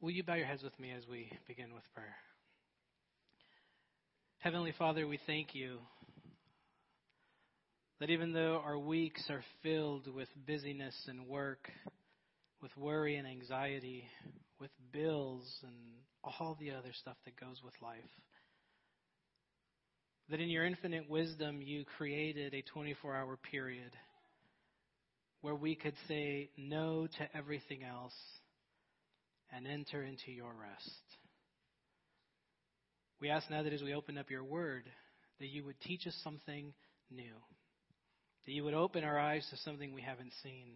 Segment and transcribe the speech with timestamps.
[0.00, 2.14] Will you bow your heads with me as we begin with prayer?
[4.38, 5.78] Heavenly Father, we thank you
[7.98, 11.68] that even though our weeks are filled with busyness and work,
[12.62, 14.04] with worry and anxiety,
[14.60, 15.74] with bills and
[16.22, 17.98] all the other stuff that goes with life,
[20.30, 23.90] that in your infinite wisdom you created a 24 hour period
[25.40, 28.14] where we could say no to everything else
[29.54, 30.90] and enter into your rest.
[33.20, 34.84] We ask now that as we open up your word,
[35.40, 36.72] that you would teach us something
[37.10, 37.34] new,
[38.46, 40.74] that you would open our eyes to something we haven't seen,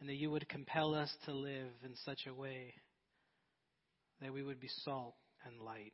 [0.00, 2.74] and that you would compel us to live in such a way
[4.20, 5.14] that we would be salt
[5.46, 5.92] and light.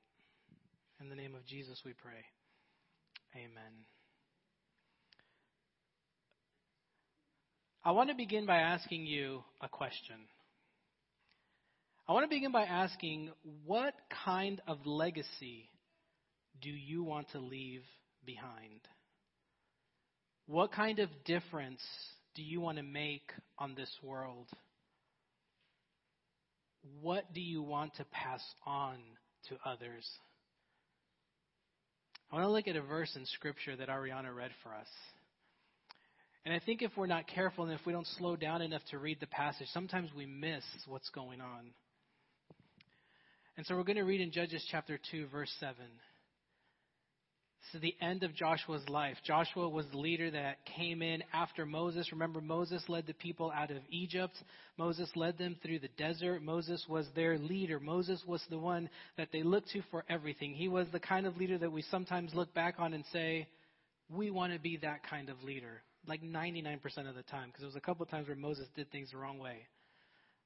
[1.01, 2.25] In the name of Jesus we pray.
[3.35, 3.85] Amen.
[7.85, 10.17] I want to begin by asking you a question.
[12.09, 13.31] I want to begin by asking
[13.65, 15.69] what kind of legacy
[16.63, 17.83] do you want to leave
[18.25, 18.81] behind?
[20.47, 21.83] What kind of difference
[22.37, 24.47] do you want to make on this world?
[27.01, 28.99] What do you want to pass on
[29.49, 30.09] to others?
[32.31, 34.87] I want to look at a verse in Scripture that Ariana read for us.
[36.45, 38.99] And I think if we're not careful and if we don't slow down enough to
[38.99, 41.73] read the passage, sometimes we miss what's going on.
[43.57, 45.77] And so we're going to read in Judges chapter 2, verse 7.
[45.79, 49.17] This is the end of Joshua's life.
[49.25, 52.13] Joshua was the leader that came in after Moses.
[52.13, 54.35] Remember, Moses led the people out of Egypt.
[54.77, 56.43] Moses led them through the desert.
[56.43, 57.81] Moses was their leader.
[57.81, 60.53] Moses was the one that they looked to for everything.
[60.53, 63.49] He was the kind of leader that we sometimes look back on and say,
[64.11, 65.83] we want to be that kind of leader.
[66.07, 66.77] Like 99%
[67.09, 69.39] of the time, because there was a couple times where Moses did things the wrong
[69.39, 69.67] way.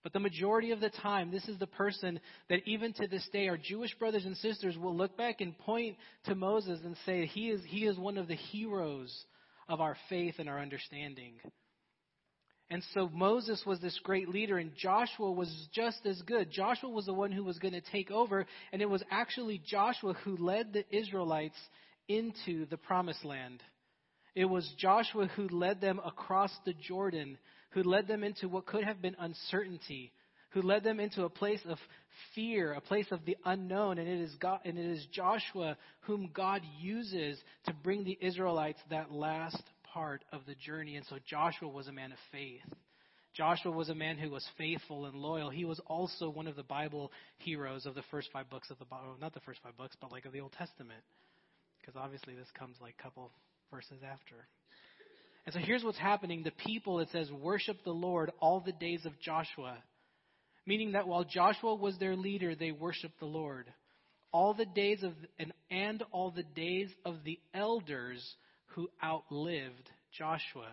[0.02, 3.48] But the majority of the time, this is the person that even to this day,
[3.48, 7.50] our Jewish brothers and sisters will look back and point to Moses and say, he
[7.50, 9.14] is, he is one of the heroes
[9.68, 11.34] of our faith and our understanding.
[12.70, 16.50] And so Moses was this great leader, and Joshua was just as good.
[16.50, 20.14] Joshua was the one who was going to take over, and it was actually Joshua
[20.24, 21.58] who led the Israelites
[22.08, 23.60] into the promised land.
[24.36, 27.38] It was Joshua who led them across the Jordan
[27.70, 30.12] who led them into what could have been uncertainty,
[30.50, 31.78] who led them into a place of
[32.34, 33.98] fear, a place of the unknown.
[33.98, 38.80] And it is God, and it is Joshua whom God uses to bring the Israelites
[38.90, 40.96] that last part of the journey.
[40.96, 42.60] And so Joshua was a man of faith.
[43.32, 45.50] Joshua was a man who was faithful and loyal.
[45.50, 48.84] He was also one of the Bible heroes of the first five books of the
[48.84, 49.16] Bible.
[49.20, 51.00] Not the first five books, but like of the Old Testament.
[51.80, 53.30] Because obviously this comes like a couple
[53.70, 54.48] verses after.
[55.46, 56.42] And so here's what's happening.
[56.42, 59.78] The people, it says, worship the Lord all the days of Joshua.
[60.66, 63.66] Meaning that while Joshua was their leader, they worshiped the Lord.
[64.32, 68.22] All the days of, and, and all the days of the elders
[68.74, 70.68] who outlived Joshua,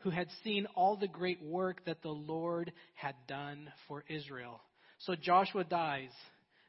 [0.00, 4.60] who had seen all the great work that the Lord had done for Israel.
[4.98, 6.10] So Joshua dies,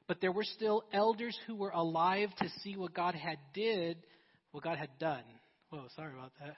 [0.08, 3.98] but there were still elders who were alive to see what God had did,
[4.52, 5.24] what God had done.
[5.70, 6.58] Whoa, sorry about that.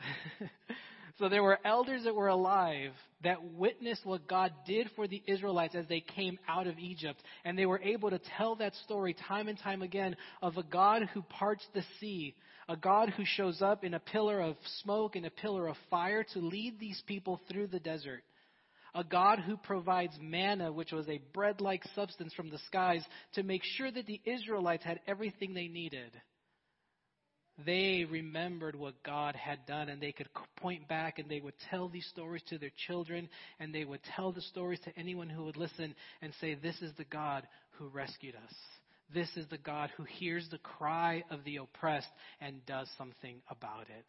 [1.18, 2.92] so there were elders that were alive
[3.24, 7.22] that witnessed what God did for the Israelites as they came out of Egypt.
[7.44, 11.08] And they were able to tell that story time and time again of a God
[11.14, 12.34] who parts the sea,
[12.68, 16.24] a God who shows up in a pillar of smoke and a pillar of fire
[16.34, 18.22] to lead these people through the desert.
[18.94, 23.42] A God who provides manna, which was a bread like substance from the skies, to
[23.42, 26.10] make sure that the Israelites had everything they needed
[27.64, 30.28] they remembered what God had done and they could
[30.58, 33.28] point back and they would tell these stories to their children
[33.58, 36.92] and they would tell the stories to anyone who would listen and say, This is
[36.98, 38.54] the God who rescued us.
[39.14, 43.82] This is the God who hears the cry of the oppressed and does something about
[43.82, 44.04] it.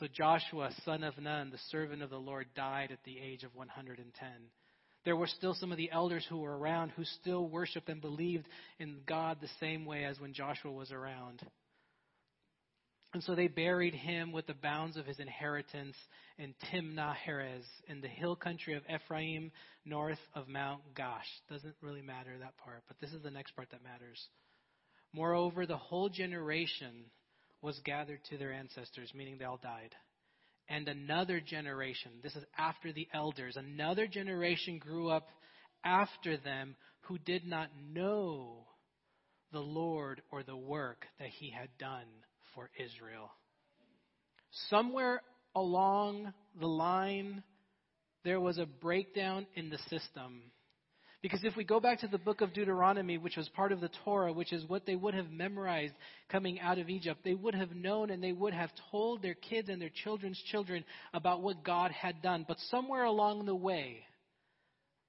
[0.00, 3.54] So Joshua, son of Nun, the servant of the Lord, died at the age of
[3.54, 4.28] 110.
[5.04, 8.46] There were still some of the elders who were around who still worshiped and believed
[8.78, 11.42] in God the same way as when Joshua was around.
[13.14, 15.96] And so they buried him with the bounds of his inheritance
[16.36, 19.50] in Timnah Heres, in the hill country of Ephraim,
[19.86, 21.24] north of Mount Gaash.
[21.48, 24.28] Doesn't really matter that part, but this is the next part that matters.
[25.14, 27.06] Moreover, the whole generation
[27.62, 29.94] was gathered to their ancestors, meaning they all died.
[30.68, 35.28] And another generation, this is after the elders, another generation grew up
[35.82, 38.66] after them who did not know
[39.50, 42.04] the Lord or the work that he had done
[42.58, 43.30] for Israel.
[44.68, 45.22] Somewhere
[45.54, 47.44] along the line,
[48.24, 50.42] there was a breakdown in the system.
[51.22, 53.90] Because if we go back to the book of Deuteronomy, which was part of the
[54.04, 55.94] Torah, which is what they would have memorized
[56.30, 59.68] coming out of Egypt, they would have known and they would have told their kids
[59.68, 60.84] and their children's children
[61.14, 62.44] about what God had done.
[62.46, 64.00] But somewhere along the way,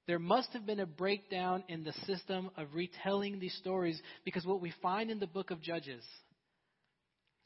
[0.05, 4.61] there must have been a breakdown in the system of retelling these stories because what
[4.61, 6.03] we find in the book of Judges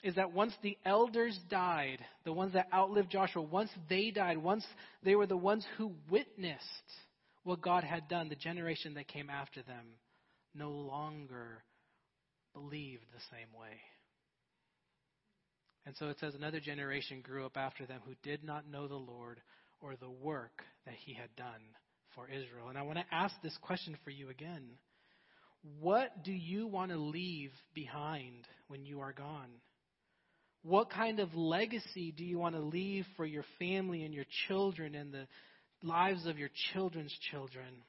[0.04, 4.66] is that once the elders died, the ones that outlived Joshua, once they died, once
[5.02, 6.62] they were the ones who witnessed
[7.44, 9.86] what God had done, the generation that came after them
[10.54, 11.64] no longer
[12.54, 13.80] believed the same way.
[15.86, 18.96] And so it says another generation grew up after them who did not know the
[18.96, 19.42] Lord
[19.82, 21.62] or the work that he had done
[22.16, 22.70] for Israel.
[22.70, 24.64] And I want to ask this question for you again.
[25.80, 29.50] What do you want to leave behind when you are gone?
[30.64, 34.96] What kind of legacy do you want to leave for your family and your children
[34.96, 35.28] and the
[35.82, 37.84] lives of your children's children?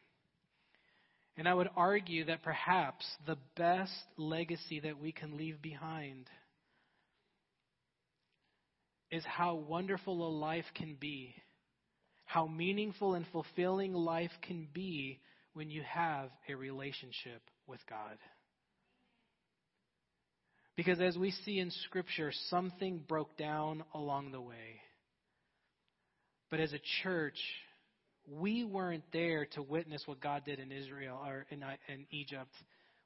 [1.37, 6.29] And I would argue that perhaps the best legacy that we can leave behind
[9.11, 11.35] is how wonderful a life can be
[12.35, 15.21] how meaningful and fulfilling life can be
[15.53, 18.19] when you have a relationship with God.
[20.77, 24.81] Because as we see in Scripture, something broke down along the way.
[26.51, 27.39] But as a church,
[28.29, 32.53] we weren't there to witness what God did in Israel or in, uh, in Egypt.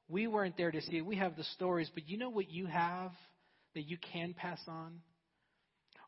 [0.07, 1.05] We weren't there to see it.
[1.05, 3.11] We have the stories, but you know what you have
[3.75, 5.01] that you can pass on?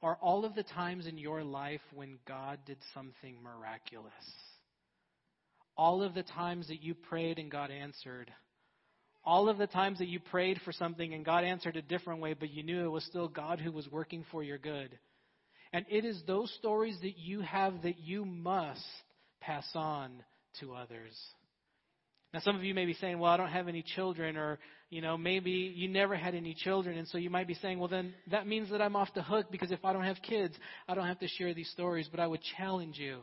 [0.04, 4.12] are all of the times in your life when God did something miraculous.
[5.78, 8.32] All of the times that you prayed and God answered.
[9.24, 12.34] All of the times that you prayed for something and God answered a different way,
[12.34, 14.98] but you knew it was still God who was working for your good.
[15.74, 18.82] And it is those stories that you have that you must
[19.40, 20.12] pass on
[20.60, 21.18] to others.
[22.34, 24.58] Now, some of you may be saying, well, I don't have any children, or,
[24.90, 27.90] you know, maybe you never had any children, and so you might be saying, well,
[27.90, 30.56] then that means that I'm off the hook because if I don't have kids,
[30.88, 32.08] I don't have to share these stories.
[32.10, 33.20] But I would challenge you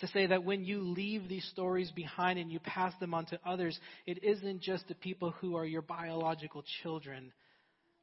[0.00, 3.40] to say that when you leave these stories behind and you pass them on to
[3.46, 7.32] others, it isn't just the people who are your biological children,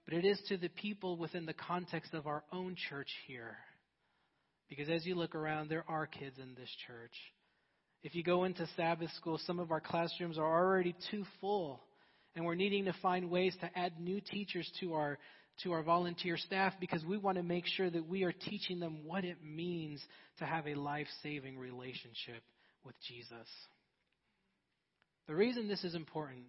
[0.06, 3.57] but it is to the people within the context of our own church here.
[4.69, 7.13] Because as you look around, there are kids in this church.
[8.01, 11.80] If you go into Sabbath school, some of our classrooms are already too full,
[12.35, 15.18] and we're needing to find ways to add new teachers to our
[15.62, 19.00] to our volunteer staff because we want to make sure that we are teaching them
[19.06, 20.03] what it means
[20.39, 22.41] to have a life-saving relationship
[22.83, 23.47] with Jesus.
[25.27, 26.45] The reason this is important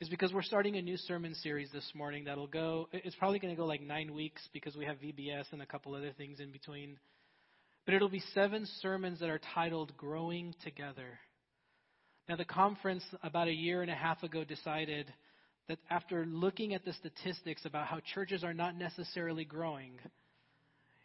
[0.00, 3.54] is because we're starting a new sermon series this morning that'll go it's probably going
[3.54, 6.50] to go like 9 weeks because we have VBS and a couple other things in
[6.50, 6.98] between.
[7.84, 11.18] But it'll be seven sermons that are titled Growing Together.
[12.28, 15.12] Now, the conference about a year and a half ago decided
[15.68, 19.98] that after looking at the statistics about how churches are not necessarily growing,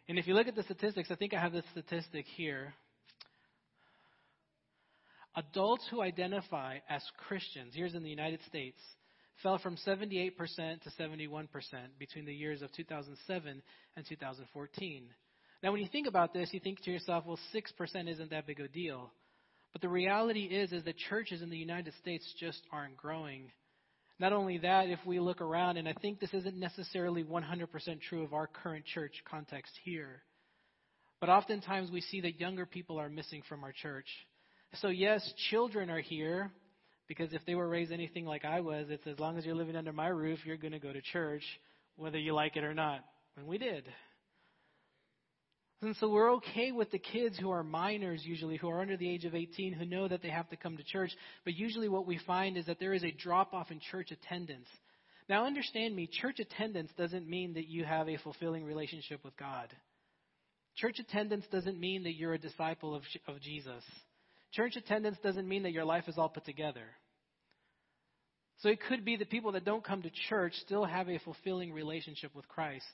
[0.08, 2.74] and if you look at the statistics, I think I have the statistic here.
[5.36, 8.78] Adults who identify as Christians, here's in the United States,
[9.42, 10.32] fell from 78%
[10.82, 11.48] to 71%
[11.98, 13.62] between the years of 2007
[13.96, 15.04] and 2014.
[15.62, 18.60] Now, when you think about this, you think to yourself, well, 6% isn't that big
[18.60, 19.12] a deal.
[19.72, 23.52] But the reality is, is that churches in the United States just aren't growing.
[24.18, 28.22] Not only that, if we look around, and I think this isn't necessarily 100% true
[28.22, 30.22] of our current church context here,
[31.20, 34.06] but oftentimes we see that younger people are missing from our church.
[34.80, 36.50] So, yes, children are here
[37.08, 39.76] because if they were raised anything like I was, it's as long as you're living
[39.76, 41.42] under my roof, you're going to go to church,
[41.96, 43.04] whether you like it or not.
[43.36, 43.84] And we did.
[45.82, 49.08] And so we're okay with the kids who are minors, usually, who are under the
[49.08, 51.10] age of 18, who know that they have to come to church.
[51.44, 54.68] But usually what we find is that there is a drop off in church attendance.
[55.28, 59.68] Now, understand me, church attendance doesn't mean that you have a fulfilling relationship with God.
[60.76, 63.82] Church attendance doesn't mean that you're a disciple of, of Jesus.
[64.52, 66.84] Church attendance doesn't mean that your life is all put together.
[68.58, 71.72] So it could be that people that don't come to church still have a fulfilling
[71.72, 72.84] relationship with Christ.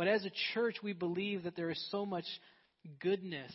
[0.00, 2.24] But as a church, we believe that there is so much
[3.00, 3.52] goodness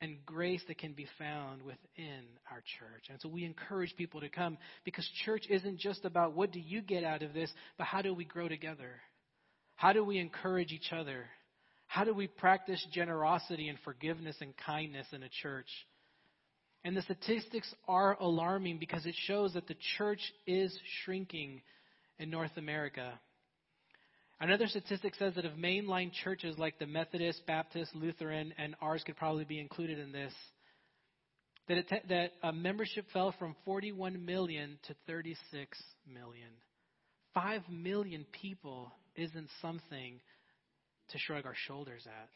[0.00, 3.06] and grace that can be found within our church.
[3.10, 6.80] And so we encourage people to come because church isn't just about what do you
[6.80, 9.00] get out of this, but how do we grow together?
[9.74, 11.24] How do we encourage each other?
[11.88, 15.70] How do we practice generosity and forgiveness and kindness in a church?
[16.84, 21.62] And the statistics are alarming because it shows that the church is shrinking
[22.20, 23.18] in North America.
[24.40, 29.16] Another statistic says that of mainline churches like the Methodist, Baptist, Lutheran, and ours could
[29.16, 30.32] probably be included in this,
[31.68, 35.78] that, it, that a membership fell from 41 million to 36
[36.12, 36.48] million.
[37.34, 40.20] Five million people isn't something
[41.10, 42.28] to shrug our shoulders at.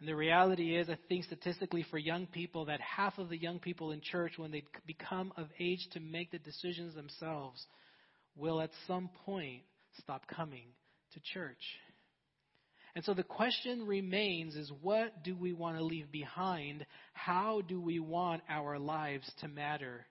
[0.00, 3.58] And the reality is, I think statistically for young people, that half of the young
[3.58, 7.66] people in church, when they become of age to make the decisions themselves,
[8.36, 9.62] will at some point
[10.00, 10.68] stop coming
[11.12, 11.62] to church.
[12.94, 16.84] And so the question remains is what do we want to leave behind?
[17.12, 20.06] How do we want our lives to matter?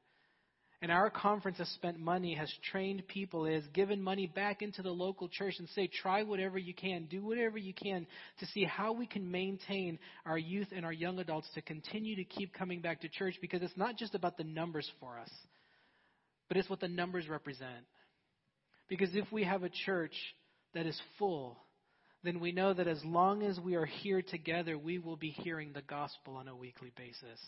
[0.80, 4.92] And our conference has spent money, has trained people, has given money back into the
[4.92, 8.06] local church and say, try whatever you can, do whatever you can
[8.40, 12.24] to see how we can maintain our youth and our young adults to continue to
[12.24, 15.32] keep coming back to church because it's not just about the numbers for us,
[16.48, 17.86] but it's what the numbers represent.
[18.88, 20.14] Because if we have a church
[20.74, 21.58] that is full,
[22.24, 25.74] then we know that as long as we are here together, we will be hearing
[25.74, 27.40] the gospel on a weekly basis.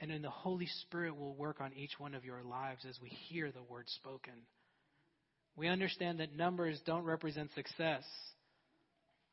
[0.00, 3.08] And then the Holy Spirit will work on each one of your lives as we
[3.08, 4.34] hear the word spoken.
[5.56, 8.04] We understand that numbers don't represent success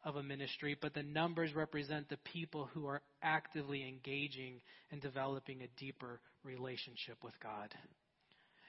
[0.03, 5.61] of a ministry, but the numbers represent the people who are actively engaging and developing
[5.61, 7.73] a deeper relationship with God.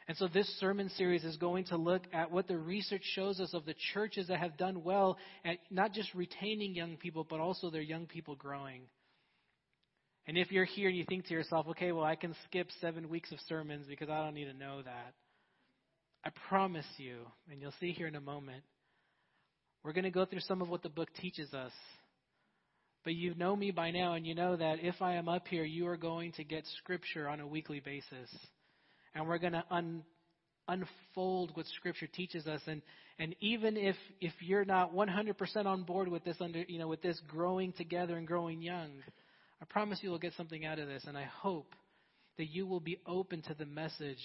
[0.09, 3.55] And so this sermon series is going to look at what the research shows us
[3.55, 7.71] of the churches that have done well at not just retaining young people, but also
[7.71, 8.83] their young people growing.
[10.29, 13.09] And if you're here and you think to yourself, okay, well, I can skip seven
[13.09, 15.15] weeks of sermons because I don't need to know that,
[16.25, 17.19] I promise you,
[17.51, 18.63] and you'll see here in a moment,
[19.83, 21.73] we're going to go through some of what the book teaches us.
[23.05, 25.63] But you know me by now, and you know that if I am up here,
[25.63, 28.31] you are going to get scripture on a weekly basis
[29.17, 30.03] and we're going to un,
[30.69, 32.61] unfold what Scripture teaches us.
[32.67, 32.83] And
[33.19, 37.03] and even if if you're not 100% on board with this under you know with
[37.03, 38.91] this growing together and growing young,
[39.61, 41.05] I promise you will get something out of this.
[41.07, 41.75] And I hope
[42.37, 44.19] that you will be open to the message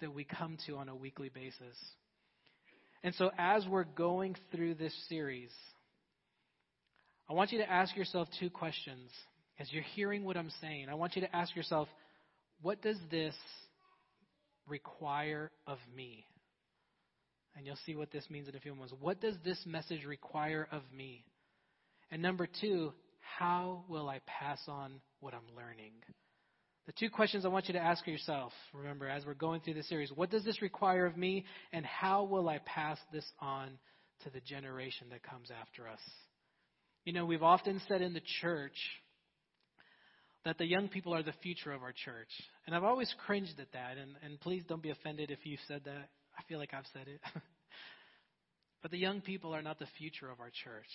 [0.00, 1.78] that we come to on a weekly basis.
[3.02, 5.50] And so as we're going through this series,
[7.28, 9.10] I want you to ask yourself two questions.
[9.58, 11.88] As you're hearing what I'm saying, I want you to ask yourself,
[12.60, 13.34] what does this
[14.68, 16.26] require of me?
[17.56, 18.94] And you'll see what this means in a few moments.
[19.00, 21.24] What does this message require of me?
[22.10, 25.92] And number two, how will I pass on what I'm learning?
[26.86, 29.88] The two questions I want you to ask yourself, remember, as we're going through this
[29.88, 33.70] series what does this require of me, and how will I pass this on
[34.24, 36.00] to the generation that comes after us?
[37.04, 38.76] You know, we've often said in the church,
[40.44, 42.28] that the young people are the future of our church.
[42.66, 45.82] And I've always cringed at that, and, and please don't be offended if you've said
[45.84, 46.08] that.
[46.38, 47.20] I feel like I've said it.
[48.82, 50.90] but the young people are not the future of our church.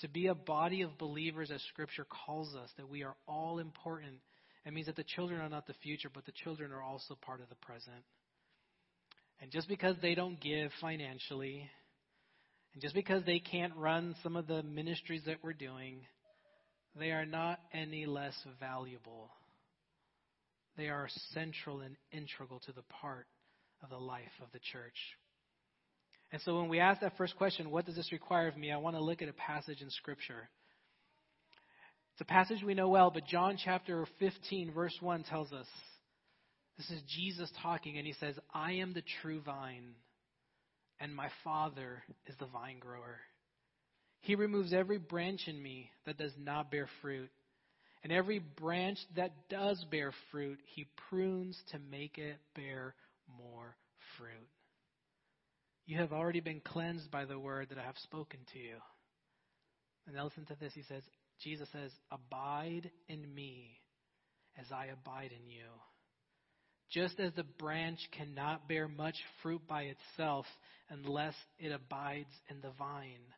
[0.00, 4.16] To be a body of believers, as Scripture calls us, that we are all important,
[4.66, 7.40] it means that the children are not the future, but the children are also part
[7.40, 8.04] of the present.
[9.40, 11.70] And just because they don't give financially,
[12.72, 16.00] and just because they can't run some of the ministries that we're doing,
[16.98, 19.30] they are not any less valuable.
[20.76, 23.26] They are central and integral to the part
[23.82, 24.96] of the life of the church.
[26.32, 28.72] And so when we ask that first question, what does this require of me?
[28.72, 30.48] I want to look at a passage in Scripture.
[32.14, 35.66] It's a passage we know well, but John chapter 15, verse 1 tells us
[36.76, 39.94] this is Jesus talking, and he says, I am the true vine,
[40.98, 43.20] and my Father is the vine grower.
[44.24, 47.28] He removes every branch in me that does not bear fruit.
[48.02, 52.94] And every branch that does bear fruit, he prunes to make it bear
[53.38, 53.76] more
[54.16, 54.48] fruit.
[55.84, 58.76] You have already been cleansed by the word that I have spoken to you.
[60.06, 60.72] And now listen to this.
[60.72, 61.02] He says,
[61.42, 63.78] Jesus says, Abide in me
[64.58, 65.68] as I abide in you.
[66.90, 70.46] Just as the branch cannot bear much fruit by itself
[70.88, 73.34] unless it abides in the vine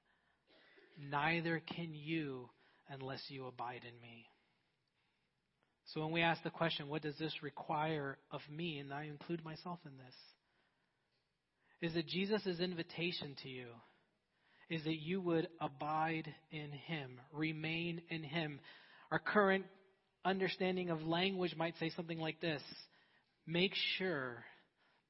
[1.10, 2.48] neither can you
[2.88, 4.26] unless you abide in me.
[5.86, 8.78] So when we ask the question, what does this require of me?
[8.78, 10.14] And I include myself in this.
[11.80, 13.68] Is that Jesus' invitation to you
[14.68, 18.58] is that you would abide in him, remain in him.
[19.12, 19.64] Our current
[20.24, 22.62] understanding of language might say something like this
[23.46, 24.44] Make sure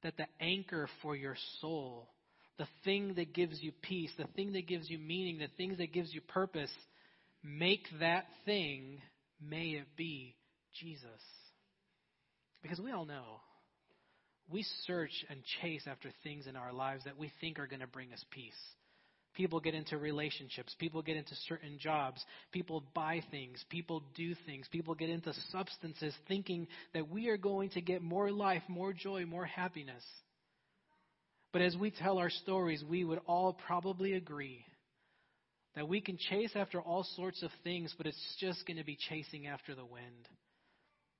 [0.03, 2.07] that the anchor for your soul
[2.57, 5.93] the thing that gives you peace, the thing that gives you meaning, the things that
[5.93, 6.71] gives you purpose,
[7.43, 9.01] make that thing,
[9.41, 10.35] may it be
[10.79, 11.21] Jesus.
[12.61, 13.41] Because we all know,
[14.49, 17.87] we search and chase after things in our lives that we think are going to
[17.87, 18.53] bring us peace.
[19.35, 20.75] People get into relationships.
[20.79, 22.25] People get into certain jobs.
[22.51, 23.63] People buy things.
[23.69, 24.65] People do things.
[24.71, 29.25] People get into substances thinking that we are going to get more life, more joy,
[29.27, 30.03] more happiness.
[31.53, 34.65] But as we tell our stories, we would all probably agree
[35.75, 38.97] that we can chase after all sorts of things, but it's just going to be
[39.09, 40.27] chasing after the wind.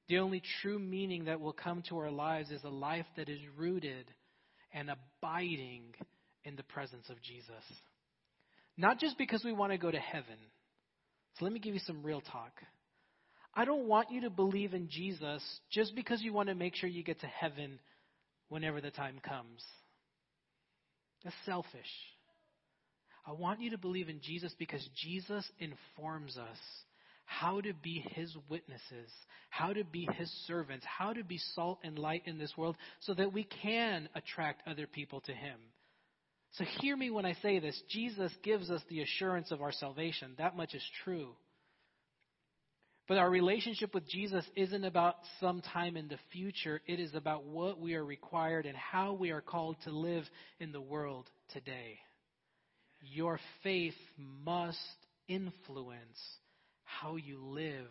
[0.09, 3.39] The only true meaning that will come to our lives is a life that is
[3.57, 4.05] rooted
[4.73, 5.93] and abiding
[6.43, 7.63] in the presence of Jesus.
[8.77, 10.37] Not just because we want to go to heaven.
[11.37, 12.53] So let me give you some real talk.
[13.53, 16.89] I don't want you to believe in Jesus just because you want to make sure
[16.89, 17.79] you get to heaven
[18.49, 19.63] whenever the time comes.
[21.23, 21.81] That's selfish.
[23.25, 26.57] I want you to believe in Jesus because Jesus informs us
[27.25, 29.11] how to be his witnesses,
[29.49, 33.13] how to be his servants, how to be salt and light in this world so
[33.13, 35.59] that we can attract other people to him.
[36.51, 37.79] So hear me when I say this.
[37.89, 40.31] Jesus gives us the assurance of our salvation.
[40.37, 41.35] That much is true.
[43.07, 46.81] But our relationship with Jesus isn't about some time in the future.
[46.85, 50.25] It is about what we are required and how we are called to live
[50.59, 51.99] in the world today.
[53.01, 54.77] Your faith must
[55.29, 56.19] influence
[56.83, 57.87] how you live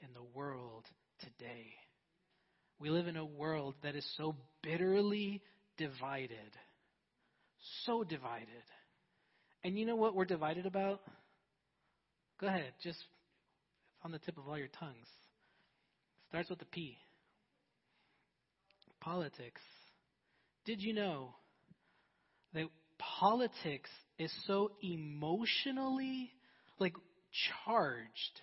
[0.00, 0.84] in the world
[1.20, 1.66] today.
[2.78, 5.42] We live in a world that is so bitterly
[5.78, 6.38] divided.
[7.84, 8.46] So divided.
[9.64, 11.00] And you know what we're divided about?
[12.40, 12.98] Go ahead, just
[14.02, 15.06] on the tip of all your tongues.
[16.28, 16.96] Starts with the P.
[19.00, 19.62] Politics.
[20.64, 21.34] Did you know
[22.54, 22.66] that
[22.98, 26.30] politics is so emotionally
[26.78, 26.94] like
[27.64, 28.40] charged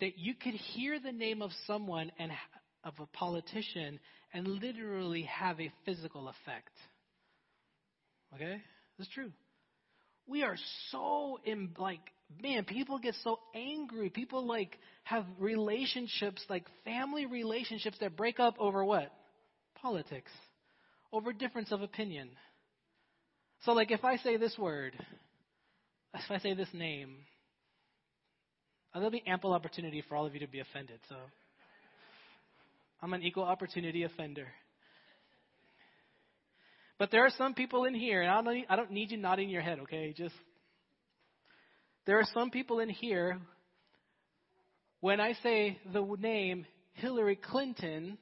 [0.00, 2.30] that you could hear the name of someone and
[2.84, 3.98] of a politician
[4.32, 6.72] and literally have a physical effect.
[8.34, 8.60] Okay?
[8.98, 9.32] That's true.
[10.26, 10.56] We are
[10.90, 12.00] so in like
[12.42, 14.10] man, people get so angry.
[14.10, 19.12] People like have relationships, like family relationships that break up over what?
[19.80, 20.30] Politics.
[21.12, 22.30] Over difference of opinion.
[23.64, 24.92] So, like, if I say this word,
[26.14, 27.16] if I say this name,
[28.94, 31.00] uh, there'll be ample opportunity for all of you to be offended.
[31.08, 31.16] So,
[33.02, 34.46] I'm an equal opportunity offender.
[36.98, 39.16] But there are some people in here, and I don't, need, I don't need you
[39.16, 40.12] nodding your head, okay?
[40.16, 40.34] Just
[42.08, 43.38] there are some people in here.
[45.00, 48.16] When I say the name Hillary Clinton,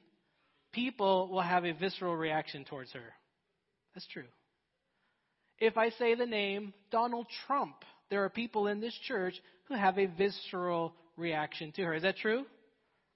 [0.73, 3.13] people will have a visceral reaction towards her.
[3.95, 4.25] That's true.
[5.57, 7.75] If I say the name Donald Trump,
[8.09, 9.35] there are people in this church
[9.69, 11.93] who have a visceral reaction to her.
[11.93, 12.43] Is that true?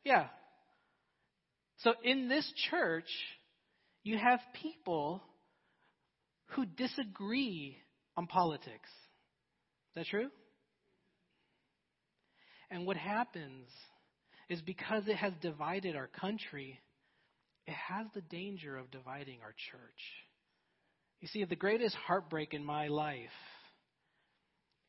[0.05, 0.27] Yeah.
[1.79, 3.09] So in this church,
[4.03, 5.21] you have people
[6.51, 7.77] who disagree
[8.15, 8.89] on politics.
[9.89, 10.29] Is that true?
[12.71, 13.67] And what happens
[14.49, 16.79] is because it has divided our country,
[17.67, 20.01] it has the danger of dividing our church.
[21.19, 23.29] You see, the greatest heartbreak in my life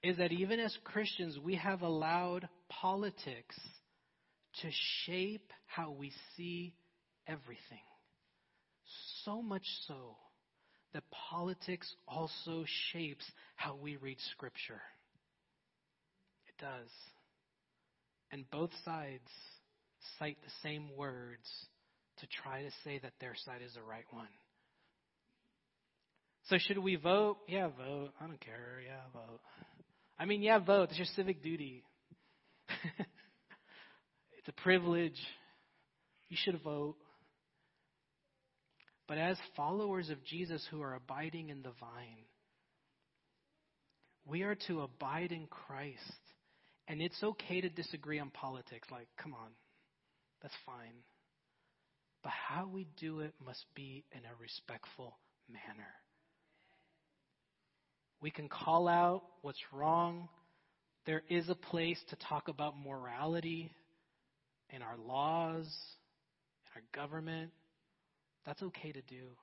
[0.03, 3.59] is that even as Christians, we have allowed politics
[4.62, 4.68] to
[5.05, 6.75] shape how we see
[7.27, 7.85] everything.
[9.25, 10.16] So much so
[10.92, 13.25] that politics also shapes
[13.57, 14.83] how we read Scripture.
[16.47, 16.90] It does.
[18.33, 19.29] And both sides
[20.18, 21.47] cite the same words
[22.18, 24.27] to try to say that their side is the right one.
[26.49, 27.37] So should we vote?
[27.47, 28.11] Yeah, vote.
[28.21, 28.81] I don't care.
[28.85, 29.40] Yeah, vote.
[30.18, 30.88] I mean, yeah, vote.
[30.90, 31.85] It's your civic duty.
[34.38, 35.21] it's a privilege.
[36.29, 36.97] You should vote.
[39.07, 42.25] But as followers of Jesus who are abiding in the vine,
[44.25, 45.99] we are to abide in Christ.
[46.88, 48.88] And it's okay to disagree on politics.
[48.90, 49.51] Like, come on,
[50.42, 50.95] that's fine.
[52.23, 55.16] But how we do it must be in a respectful
[55.49, 55.88] manner.
[58.21, 60.29] We can call out what's wrong.
[61.07, 63.73] There is a place to talk about morality
[64.71, 65.66] in our laws,
[66.66, 67.51] in our government.
[68.47, 69.37] That's okay to do.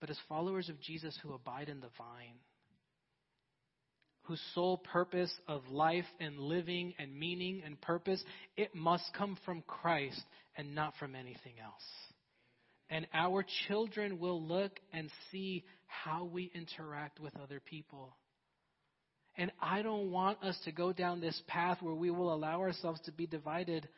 [0.00, 2.38] But as followers of Jesus who abide in the vine,
[4.26, 8.22] whose sole purpose of life and living and meaning and purpose,
[8.56, 10.20] it must come from Christ
[10.56, 11.82] and not from anything else.
[12.90, 18.16] And our children will look and see how we interact with other people.
[19.36, 23.00] And I don't want us to go down this path where we will allow ourselves
[23.02, 23.88] to be divided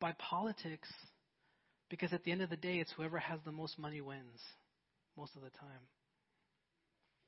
[0.00, 0.88] by politics.
[1.88, 4.40] Because at the end of the day, it's whoever has the most money wins
[5.16, 5.80] most of the time.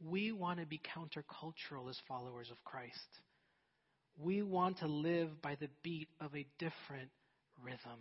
[0.01, 2.99] We want to be countercultural as followers of Christ.
[4.19, 7.11] We want to live by the beat of a different
[7.63, 8.01] rhythm.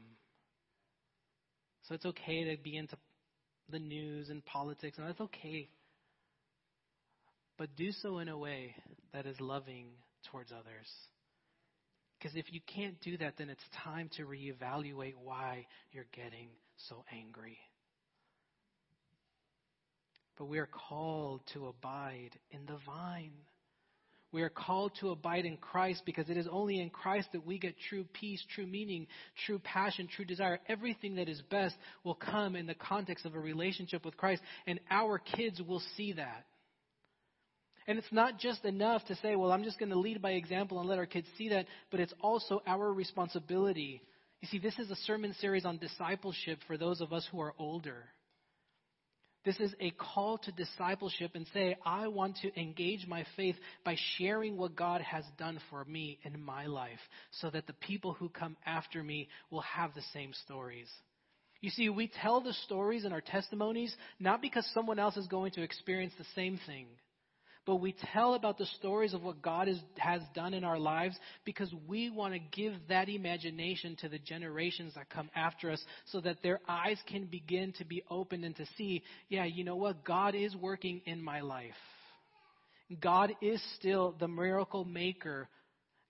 [1.83, 2.95] So it's okay to be into
[3.69, 5.69] the news and politics, and that's okay.
[7.57, 8.75] But do so in a way
[9.13, 9.87] that is loving
[10.31, 10.87] towards others.
[12.17, 16.49] Because if you can't do that, then it's time to reevaluate why you're getting
[16.87, 17.57] so angry.
[20.37, 23.33] But we are called to abide in the vine.
[24.31, 27.59] We are called to abide in Christ because it is only in Christ that we
[27.59, 29.05] get true peace, true meaning,
[29.45, 30.59] true passion, true desire.
[30.67, 34.79] Everything that is best will come in the context of a relationship with Christ, and
[34.89, 36.45] our kids will see that.
[37.85, 40.79] And it's not just enough to say, well, I'm just going to lead by example
[40.79, 44.01] and let our kids see that, but it's also our responsibility.
[44.41, 47.53] You see, this is a sermon series on discipleship for those of us who are
[47.59, 48.05] older.
[49.45, 53.97] This is a call to discipleship and say, I want to engage my faith by
[54.17, 56.99] sharing what God has done for me in my life
[57.41, 60.89] so that the people who come after me will have the same stories.
[61.59, 65.51] You see, we tell the stories and our testimonies not because someone else is going
[65.53, 66.87] to experience the same thing,
[67.65, 71.15] but we tell about the stories of what God is, has done in our lives
[71.45, 76.19] because we want to give that imagination to the generations that come after us so
[76.21, 80.03] that their eyes can begin to be opened and to see, yeah, you know what?
[80.03, 81.71] God is working in my life.
[82.99, 85.47] God is still the miracle maker.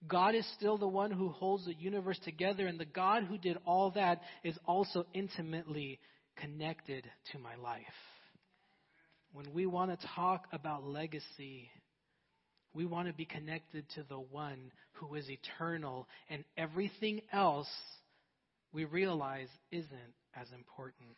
[0.07, 3.57] God is still the one who holds the universe together, and the God who did
[3.65, 5.99] all that is also intimately
[6.35, 7.83] connected to my life
[9.33, 11.69] when we want to talk about legacy,
[12.73, 17.67] we want to be connected to the one who is eternal, and everything else
[18.71, 21.09] we realize isn't as important.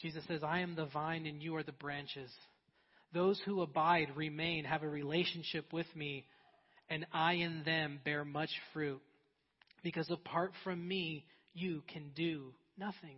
[0.00, 2.30] Jesus says, I am the vine and you are the branches.
[3.12, 6.26] Those who abide, remain, have a relationship with me,
[6.90, 9.00] and I in them bear much fruit.
[9.82, 13.16] Because apart from me, you can do nothing.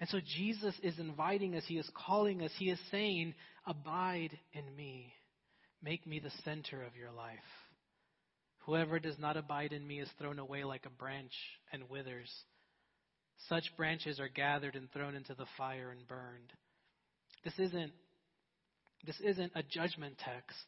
[0.00, 3.34] And so Jesus is inviting us, He is calling us, He is saying,
[3.66, 5.12] Abide in me.
[5.82, 7.38] Make me the center of your life.
[8.66, 11.32] Whoever does not abide in me is thrown away like a branch
[11.72, 12.30] and withers.
[13.48, 16.52] Such branches are gathered and thrown into the fire and burned.
[17.44, 17.92] This isn't,
[19.06, 20.66] this isn't a judgment text.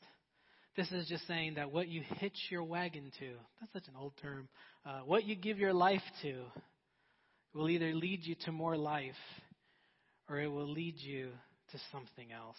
[0.77, 4.13] This is just saying that what you hitch your wagon to, that's such an old
[4.23, 4.49] term,
[4.87, 6.45] uh, what you give your life to,
[7.55, 9.15] will either lead you to more life
[10.29, 11.31] or it will lead you
[11.73, 12.57] to something else.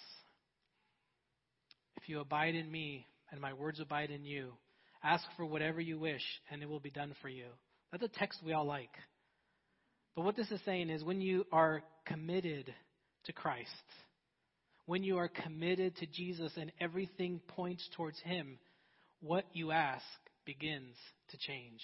[1.97, 4.51] If you abide in me and my words abide in you,
[5.03, 7.45] ask for whatever you wish and it will be done for you.
[7.91, 8.91] That's a text we all like.
[10.15, 12.73] But what this is saying is when you are committed
[13.25, 13.69] to Christ,
[14.85, 18.57] when you are committed to Jesus and everything points towards Him,
[19.21, 20.03] what you ask
[20.45, 20.95] begins
[21.29, 21.81] to change.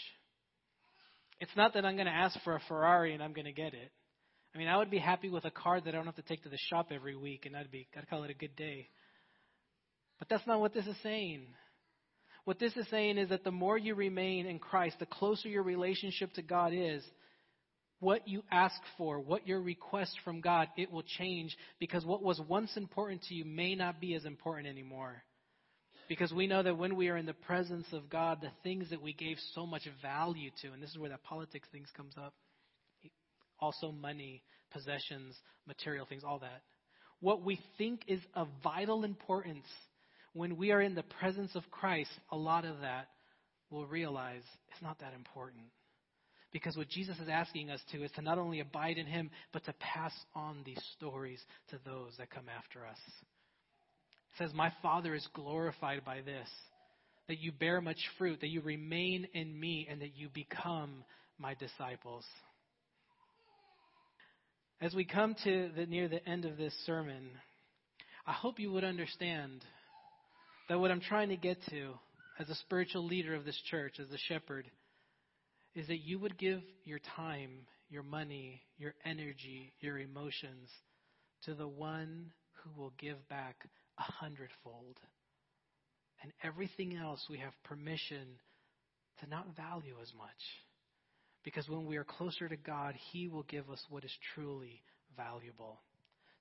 [1.40, 3.74] It's not that I'm going to ask for a Ferrari and I'm going to get
[3.74, 3.92] it.
[4.56, 6.44] I mean, I would be happy with a car that I don't have to take
[6.44, 8.90] to the shop every week, and I'd be, I'd call it a good day.
[10.18, 11.46] But that's not what this is saying.
[12.46, 15.64] What this is saying is that the more you remain in Christ, the closer your
[15.64, 17.04] relationship to God is,
[18.00, 22.40] what you ask for, what your request from God, it will change because what was
[22.48, 25.24] once important to you may not be as important anymore.
[26.08, 29.02] Because we know that when we are in the presence of God, the things that
[29.02, 32.34] we gave so much value to, and this is where that politics things comes up,
[33.60, 35.36] also money, possessions,
[35.68, 36.62] material things, all that.
[37.20, 39.66] What we think is of vital importance
[40.34, 43.08] when we are in the presence of Christ, a lot of that
[43.70, 45.66] we'll realize it's not that important.
[46.54, 49.66] Because what Jesus is asking us to is to not only abide in Him, but
[49.66, 52.98] to pass on these stories to those that come after us
[54.38, 56.48] says, My Father is glorified by this,
[57.28, 61.04] that you bear much fruit, that you remain in me, and that you become
[61.38, 62.26] my disciples.
[64.80, 67.30] As we come to the, near the end of this sermon,
[68.26, 69.64] I hope you would understand
[70.70, 71.94] that what I'm trying to get to
[72.40, 74.70] as a spiritual leader of this church, as a shepherd,
[75.74, 77.52] is that you would give your time,
[77.90, 80.70] your money, your energy, your emotions
[81.46, 82.32] to the one
[82.64, 83.56] who will give back
[83.98, 84.98] a hundredfold.
[86.22, 88.26] And everything else we have permission
[89.20, 90.30] to not value as much.
[91.44, 94.82] Because when we are closer to God, He will give us what is truly
[95.16, 95.80] valuable.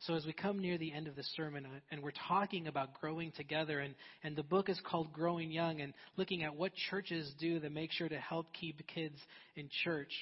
[0.01, 3.01] So, as we come near the end of the sermon uh, and we're talking about
[3.01, 7.33] growing together, and, and the book is called Growing Young, and looking at what churches
[7.41, 9.17] do to make sure to help keep kids
[9.55, 10.13] in church,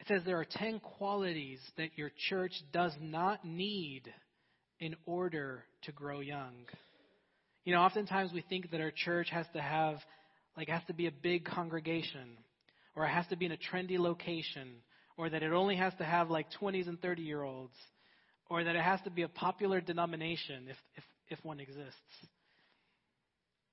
[0.00, 4.12] it says there are 10 qualities that your church does not need
[4.80, 6.54] in order to grow young.
[7.64, 9.98] You know, oftentimes we think that our church has to have,
[10.56, 12.36] like, has to be a big congregation,
[12.96, 14.68] or it has to be in a trendy location,
[15.16, 17.74] or that it only has to have like 20s and 30 year olds
[18.52, 21.96] or that it has to be a popular denomination if, if, if one exists.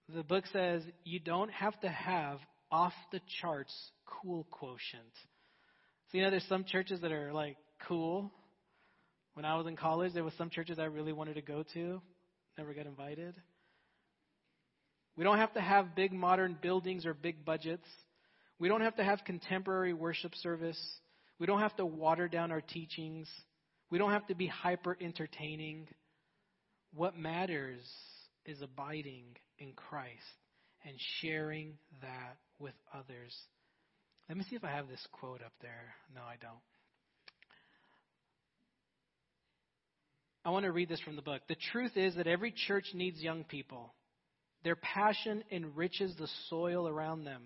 [0.08, 2.40] The book says you don't have to have
[2.72, 3.74] off the charts
[4.06, 5.12] cool quotient.
[6.10, 7.58] So, you know, there's some churches that are like
[7.90, 8.32] cool.
[9.34, 12.02] When I was in college, there was some churches I really wanted to go to,
[12.58, 13.36] never got invited.
[15.16, 17.88] We don't have to have big modern buildings or big budgets.
[18.60, 20.80] We don't have to have contemporary worship service.
[21.40, 23.28] We don't have to water down our teachings.
[23.90, 25.88] We don't have to be hyper entertaining.
[26.94, 27.82] What matters
[28.46, 30.24] is abiding in Christ
[30.86, 33.36] and sharing that with others.
[34.28, 35.94] Let me see if I have this quote up there.
[36.14, 36.60] No, I don't.
[40.46, 41.42] I want to read this from the book.
[41.48, 43.94] The truth is that every church needs young people.
[44.64, 47.44] Their passion enriches the soil around them.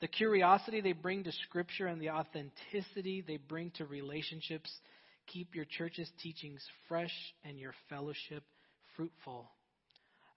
[0.00, 4.70] The curiosity they bring to Scripture and the authenticity they bring to relationships
[5.26, 8.44] keep your church's teachings fresh and your fellowship
[8.96, 9.50] fruitful.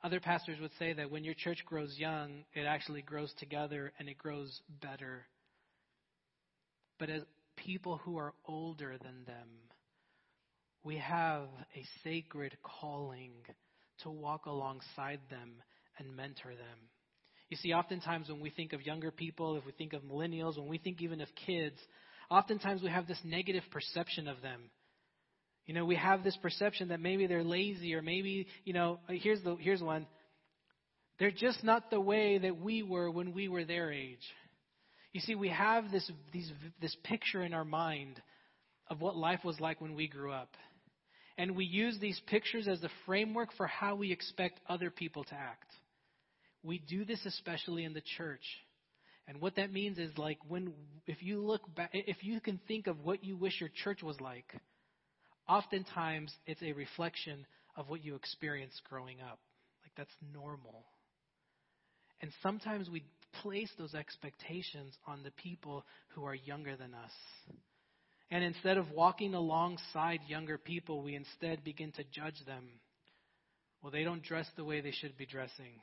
[0.04, 4.08] Other pastors would say that when your church grows young, it actually grows together and
[4.08, 5.26] it grows better.
[7.00, 7.24] But as
[7.56, 9.48] people who are older than them,
[10.84, 13.32] we have a sacred calling
[14.04, 15.54] to walk alongside them
[15.98, 16.90] and mentor them.
[17.50, 20.68] You see, oftentimes when we think of younger people, if we think of millennials, when
[20.68, 21.78] we think even of kids,
[22.30, 24.70] oftentimes we have this negative perception of them.
[25.66, 29.42] You know, we have this perception that maybe they're lazy or maybe, you know, here's
[29.44, 30.08] the here's one.
[31.20, 34.24] They're just not the way that we were when we were their age.
[35.14, 38.22] You see, we have this these this picture in our mind
[38.90, 40.50] of what life was like when we grew up.
[41.38, 45.36] And we use these pictures as the framework for how we expect other people to
[45.36, 45.72] act.
[46.64, 48.44] We do this especially in the church.
[49.28, 50.74] And what that means is like when
[51.06, 54.20] if you look back if you can think of what you wish your church was
[54.22, 54.52] like,
[55.48, 57.46] oftentimes it's a reflection
[57.76, 59.40] of what you experienced growing up.
[59.84, 60.86] Like that's normal.
[62.22, 63.04] And sometimes we
[63.42, 67.12] place those expectations on the people who are younger than us.
[68.30, 72.66] And instead of walking alongside younger people, we instead begin to judge them.
[73.82, 75.80] Well, they don't dress the way they should be dressing.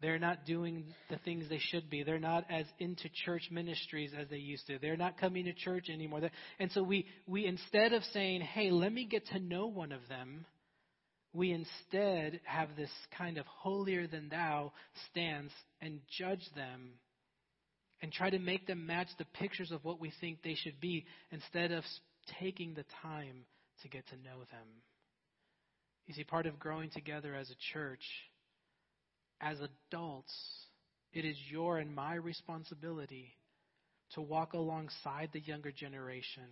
[0.00, 2.02] They're not doing the things they should be.
[2.02, 4.78] They're not as into church ministries as they used to.
[4.78, 6.22] They're not coming to church anymore.
[6.58, 10.00] And so we, we instead of saying, hey, let me get to know one of
[10.08, 10.44] them,
[11.32, 14.72] we instead have this kind of holier than thou
[15.10, 16.94] stance and judge them
[18.02, 21.06] and try to make them match the pictures of what we think they should be
[21.30, 21.84] instead of
[22.40, 23.44] taking the time
[23.82, 24.66] to get to know them.
[26.06, 28.02] You see, part of growing together as a church
[29.40, 30.34] as adults,
[31.12, 33.34] it is your and my responsibility
[34.14, 36.44] to walk alongside the younger generation.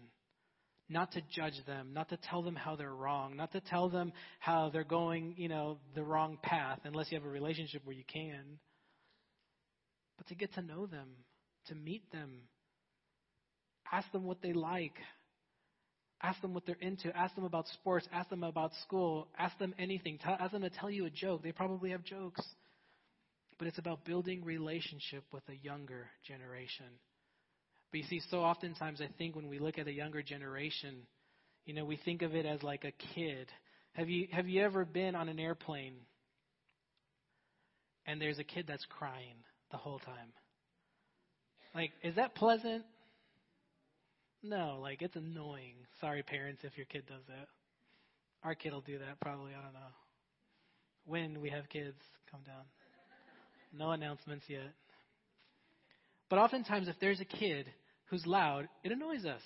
[0.88, 4.12] Not to judge them, not to tell them how they're wrong, not to tell them
[4.40, 8.04] how they're going, you know, the wrong path, unless you have a relationship where you
[8.12, 8.58] can.
[10.18, 11.08] But to get to know them,
[11.70, 12.42] to meet them,
[13.90, 14.94] ask them what they like,
[16.22, 17.16] Ask them what they're into.
[17.16, 18.06] Ask them about sports.
[18.12, 19.26] Ask them about school.
[19.38, 20.18] Ask them anything.
[20.22, 21.42] ask them to tell you a joke.
[21.42, 22.42] They probably have jokes
[23.60, 26.86] but it's about building relationship with a younger generation.
[27.92, 31.02] But you see, so oftentimes I think when we look at a younger generation,
[31.66, 33.48] you know, we think of it as like a kid.
[33.92, 35.92] Have you have you ever been on an airplane
[38.06, 39.36] and there's a kid that's crying
[39.70, 40.32] the whole time?
[41.74, 42.84] Like, is that pleasant?
[44.42, 45.74] No, like it's annoying.
[46.00, 47.48] Sorry, parents, if your kid does that.
[48.42, 49.52] Our kid will do that probably.
[49.52, 49.92] I don't know.
[51.06, 51.98] When we have kids,
[52.30, 52.64] come down.
[53.72, 54.72] No announcements yet.
[56.28, 57.66] But oftentimes, if there's a kid
[58.06, 59.42] who's loud, it annoys us.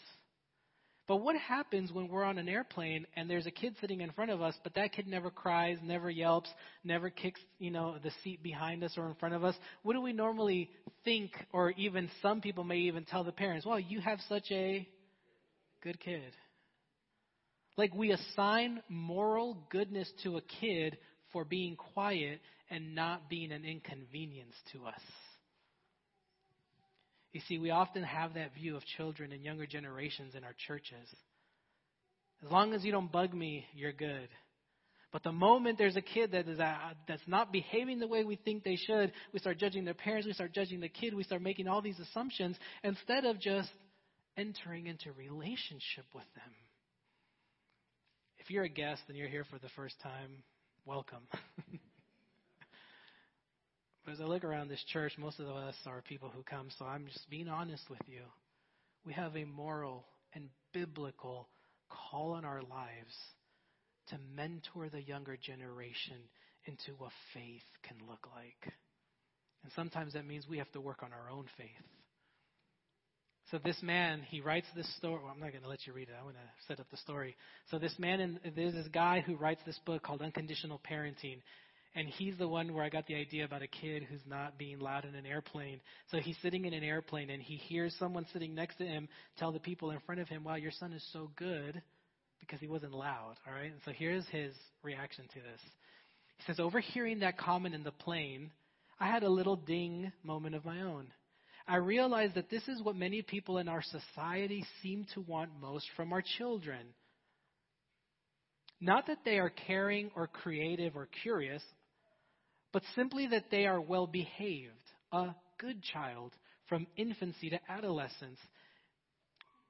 [1.07, 4.31] But what happens when we're on an airplane and there's a kid sitting in front
[4.31, 6.49] of us, but that kid never cries, never yelps,
[6.83, 9.55] never kicks, you know, the seat behind us or in front of us?
[9.83, 10.71] What do we normally
[11.05, 14.89] think, or even some people may even tell the parents, well, you have such a
[15.83, 16.33] good kid.
[17.77, 20.97] Like we assign moral goodness to a kid
[21.33, 22.41] for being quiet
[22.71, 25.01] and not being an inconvenience to us.
[27.35, 31.09] You see, we often have that view of children and younger generations in our churches.
[32.45, 34.29] As long as you don't bug me, you're good.
[35.13, 36.77] But the moment there's a kid that is uh,
[37.09, 40.33] that's not behaving the way we think they should, we start judging their parents, we
[40.33, 43.71] start judging the kid, we start making all these assumptions instead of just
[44.37, 46.53] entering into relationship with them.
[48.39, 50.45] If you're a guest and you're here for the first time,
[50.87, 51.27] welcome.
[54.05, 56.85] but as I look around this church, most of us are people who come, so
[56.85, 58.23] I'm just being honest with you.
[59.05, 61.49] We have a moral and biblical
[61.89, 63.15] call on our lives
[64.09, 66.17] to mentor the younger generation
[66.67, 68.73] into what faith can look like.
[69.63, 71.69] And sometimes that means we have to work on our own faith.
[73.51, 75.21] So this man, he writes this story.
[75.23, 76.15] Well, I'm not going to let you read it.
[76.17, 77.37] I'm going to set up the story.
[77.71, 81.41] So this man, and there's this guy who writes this book called Unconditional Parenting,
[81.95, 84.81] and he's the one where I got the idea about a kid who's not being
[84.81, 85.81] loud in an airplane.
[86.11, 89.53] So he's sitting in an airplane, and he hears someone sitting next to him tell
[89.53, 91.81] the people in front of him, "Wow, your son is so good,"
[92.41, 93.37] because he wasn't loud.
[93.47, 93.71] All right.
[93.71, 95.61] And so here's his reaction to this.
[96.39, 98.51] He says, "Overhearing that comment in the plane,
[98.99, 101.13] I had a little ding moment of my own."
[101.67, 105.89] I realized that this is what many people in our society seem to want most
[105.93, 106.95] from our children.
[108.81, 111.63] Not that they are caring or creative or curious,
[112.75, 114.73] but simply that they are well behaved,
[115.13, 116.33] a good child
[116.69, 118.41] from infancy to adolescence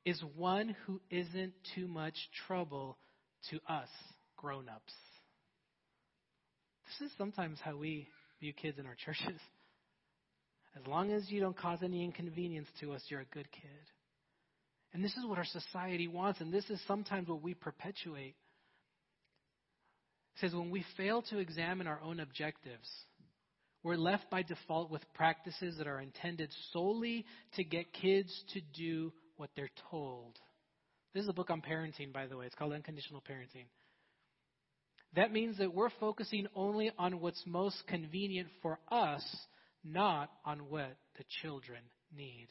[0.06, 2.14] is one who isn't too much
[2.46, 2.96] trouble
[3.50, 3.88] to us
[4.38, 4.94] grown ups.
[6.86, 8.08] This is sometimes how we
[8.40, 9.38] view kids in our churches.
[10.74, 13.70] As long as you don't cause any inconvenience to us, you're a good kid.
[14.94, 18.34] And this is what our society wants, and this is sometimes what we perpetuate.
[20.40, 22.88] Says when we fail to examine our own objectives,
[23.82, 27.24] we're left by default with practices that are intended solely
[27.56, 30.38] to get kids to do what they're told.
[31.12, 32.46] This is a book on parenting, by the way.
[32.46, 33.66] It's called Unconditional Parenting.
[35.14, 39.24] That means that we're focusing only on what's most convenient for us
[39.84, 41.80] not on what the children
[42.16, 42.48] need.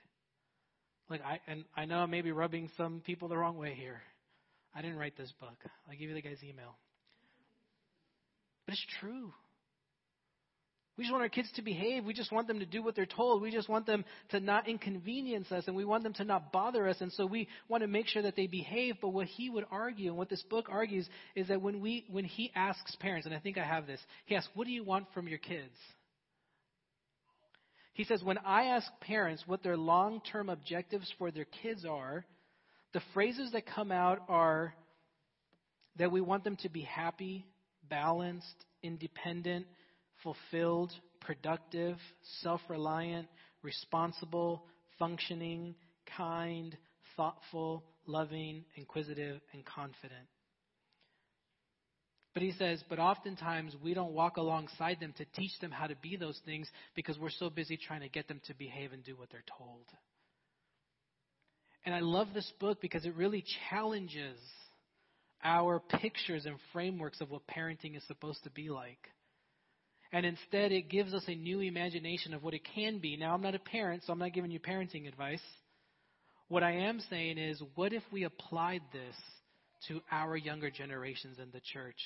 [1.10, 4.02] Like I and I know I may be rubbing some people the wrong way here.
[4.74, 5.58] I didn't write this book.
[5.88, 6.78] I'll give you the guy's email.
[8.66, 9.34] But it's true.
[10.96, 12.06] We just want our kids to behave.
[12.06, 13.42] We just want them to do what they're told.
[13.42, 16.88] We just want them to not inconvenience us and we want them to not bother
[16.88, 16.98] us.
[17.02, 18.98] And so we want to make sure that they behave.
[19.02, 22.26] But what he would argue and what this book argues is that when we when
[22.26, 25.08] he asks parents, and I think I have this, he asks, What do you want
[25.16, 25.74] from your kids?
[27.94, 32.26] He says, when I ask parents what their long term objectives for their kids are,
[32.94, 34.74] the phrases that come out are
[35.98, 37.46] that we want them to be happy,
[37.94, 39.68] balanced, independent,
[40.24, 41.96] fulfilled, productive,
[42.42, 43.28] self reliant,
[43.62, 44.66] responsible,
[44.98, 45.76] functioning,
[46.18, 46.76] kind,
[47.16, 50.28] thoughtful, loving, inquisitive, and confident.
[52.34, 55.96] But he says, but oftentimes we don't walk alongside them to teach them how to
[56.02, 59.16] be those things because we're so busy trying to get them to behave and do
[59.16, 59.86] what they're told.
[61.86, 64.40] And I love this book because it really challenges
[65.44, 69.10] our pictures and frameworks of what parenting is supposed to be like.
[70.12, 73.18] And instead, it gives us a new imagination of what it can be.
[73.18, 75.42] Now, I'm not a parent, so I'm not giving you parenting advice.
[76.50, 79.16] What I am saying is, what if we applied this
[79.88, 81.98] to our younger generations in the church?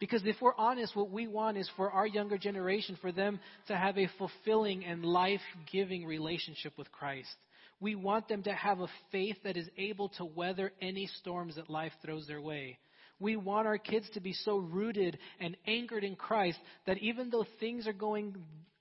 [0.00, 3.76] Because if we're honest, what we want is for our younger generation, for them to
[3.76, 5.40] have a fulfilling and life
[5.70, 7.34] giving relationship with Christ.
[7.80, 11.70] We want them to have a faith that is able to weather any storms that
[11.70, 12.78] life throws their way.
[13.20, 17.46] We want our kids to be so rooted and anchored in Christ that even though
[17.60, 18.36] things are going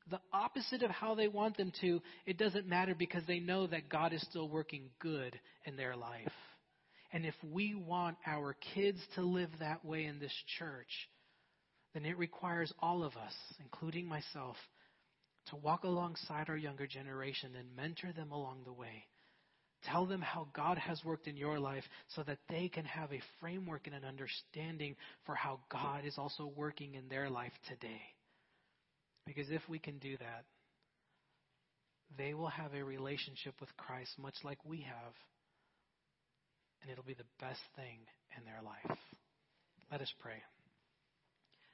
[0.09, 3.89] the opposite of how they want them to, it doesn't matter because they know that
[3.89, 6.31] God is still working good in their life.
[7.11, 10.87] And if we want our kids to live that way in this church,
[11.93, 14.55] then it requires all of us, including myself,
[15.49, 19.05] to walk alongside our younger generation and mentor them along the way.
[19.83, 21.83] Tell them how God has worked in your life
[22.15, 26.51] so that they can have a framework and an understanding for how God is also
[26.55, 28.01] working in their life today.
[29.25, 30.45] Because if we can do that,
[32.17, 35.13] they will have a relationship with Christ much like we have
[36.81, 37.99] and it'll be the best thing
[38.37, 38.97] in their life.
[39.91, 40.41] Let us pray.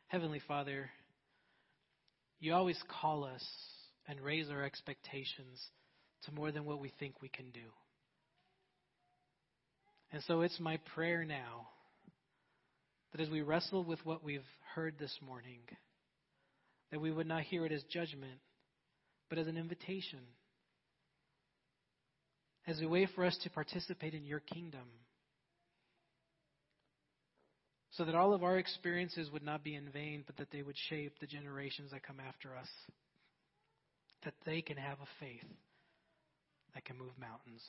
[0.08, 0.90] Heavenly Father,
[2.44, 3.44] you always call us
[4.08, 5.62] and raise our expectations
[6.26, 7.62] to more than what we think we can do.
[10.12, 11.68] And so it's my prayer now
[13.12, 14.42] that as we wrestle with what we've
[14.76, 15.60] heard this morning,
[16.92, 18.40] that we would not hear it as judgment,
[19.30, 20.20] but as an invitation
[22.66, 24.88] as a way for us to participate in your kingdom.
[27.98, 30.78] So that all of our experiences would not be in vain, but that they would
[30.90, 32.70] shape the generations that come after us,
[34.24, 35.46] that they can have a faith
[36.74, 37.64] that can move mountains.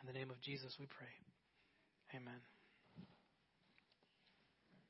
[0.00, 2.16] In the name of Jesus, we pray.
[2.16, 2.40] Amen.